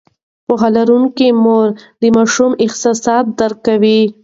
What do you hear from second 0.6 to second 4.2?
لرونکې مور د ماشوم احساسات درک کوي.